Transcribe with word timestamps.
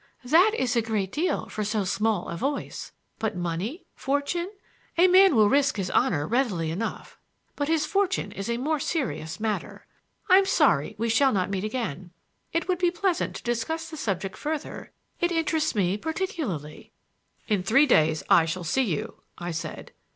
"That 0.23 0.53
is 0.57 0.75
a 0.75 0.81
great 0.81 1.11
deal,—for 1.11 1.63
so 1.63 1.83
small 1.83 2.27
a 2.29 2.35
voice; 2.35 2.91
but 3.19 3.35
money, 3.37 3.85
fortune! 3.93 4.49
A 4.97 5.07
man 5.07 5.35
will 5.35 5.47
risk 5.47 5.77
his 5.77 5.91
honor 5.91 6.25
readily 6.27 6.71
enough, 6.71 7.19
but 7.55 7.67
his 7.67 7.85
fortune 7.85 8.31
is 8.31 8.49
a 8.49 8.57
more 8.57 8.79
serious 8.79 9.39
matter. 9.39 9.85
I'm 10.27 10.47
sorry 10.47 10.95
we 10.97 11.07
shall 11.07 11.31
not 11.31 11.51
meet 11.51 11.63
again. 11.63 12.09
It 12.51 12.67
would 12.67 12.79
be 12.79 12.89
pleasant 12.89 13.35
to 13.35 13.43
discuss 13.43 13.91
the 13.91 13.95
subject 13.95 14.37
further. 14.37 14.91
It 15.19 15.31
interests 15.31 15.75
me 15.75 15.97
particularly." 15.97 16.91
"In 17.47 17.61
three 17.61 17.85
days 17.85 18.23
I 18.27 18.45
shall 18.45 18.63
see 18.63 18.81
you," 18.81 19.21
I 19.37 19.51
said. 19.51 19.91